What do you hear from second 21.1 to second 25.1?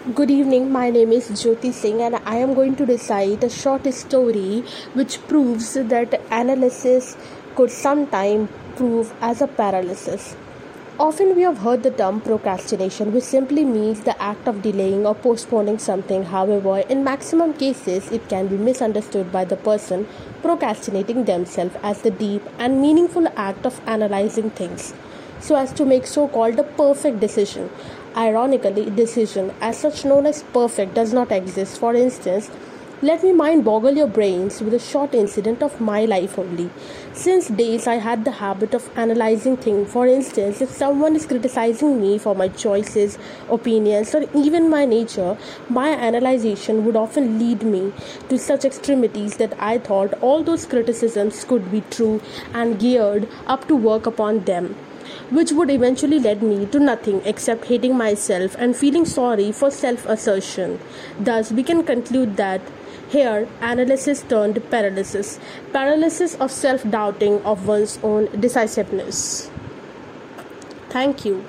themselves as the deep and meaningful act of analyzing things